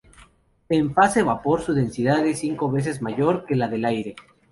[0.67, 4.15] En fase vapor, su densidad es cinco veces mayor que la del aire.